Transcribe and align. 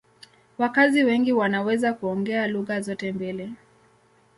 Wakazi 0.57 1.03
wengi 1.03 1.33
wanaweza 1.33 1.93
kuongea 1.93 2.47
lugha 2.47 2.81
zote 2.81 3.11
mbili. 3.11 3.53